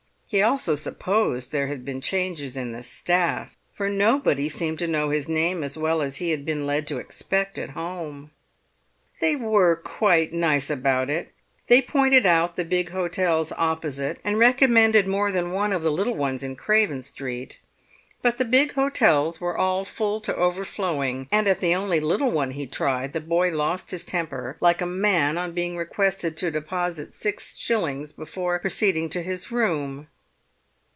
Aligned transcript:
He 0.33 0.41
also 0.41 0.75
supposed 0.75 1.51
there 1.51 1.67
had 1.67 1.83
been 1.83 1.99
changes 1.99 2.55
in 2.55 2.71
the 2.71 2.83
staff, 2.83 3.57
for 3.73 3.89
nobody 3.89 4.47
seemed 4.47 4.79
to 4.79 4.87
know 4.87 5.09
his 5.09 5.27
name 5.27 5.61
as 5.61 5.77
well 5.77 6.01
as 6.01 6.15
he 6.15 6.29
had 6.29 6.45
been 6.45 6.65
led 6.65 6.87
to 6.87 6.99
expect 6.99 7.57
at 7.57 7.71
home. 7.71 8.31
They 9.19 9.35
were 9.35 9.75
quite 9.75 10.31
nice 10.31 10.69
about 10.69 11.09
it. 11.09 11.33
They 11.67 11.81
pointed 11.81 12.25
out 12.25 12.55
the 12.55 12.63
big 12.63 12.91
hotels 12.91 13.51
opposite, 13.57 14.19
and 14.23 14.39
recommended 14.39 15.05
more 15.05 15.33
than 15.33 15.51
one 15.51 15.73
of 15.73 15.81
the 15.83 15.91
little 15.91 16.15
ones 16.15 16.43
in 16.43 16.55
Craven 16.55 17.01
Street. 17.01 17.59
But 18.21 18.37
the 18.37 18.45
big 18.45 18.71
hotels 18.75 19.41
were 19.41 19.57
all 19.57 19.83
full 19.83 20.21
to 20.21 20.33
overflowing; 20.37 21.27
and 21.29 21.45
at 21.45 21.59
the 21.59 21.75
only 21.75 21.99
little 21.99 22.31
one 22.31 22.51
he 22.51 22.67
tried 22.67 23.11
the 23.11 23.19
boy 23.19 23.51
lost 23.51 23.91
his 23.91 24.05
temper 24.05 24.55
like 24.61 24.79
a 24.81 24.85
man 24.85 25.37
on 25.37 25.51
being 25.51 25.75
requested 25.75 26.37
to 26.37 26.51
deposit 26.51 27.13
six 27.13 27.57
shillings 27.57 28.13
before 28.13 28.57
proceeding 28.59 29.09
to 29.09 29.21
his 29.23 29.51
room. 29.51 30.07